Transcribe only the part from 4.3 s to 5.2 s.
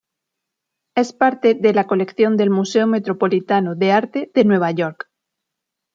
de Nueva York.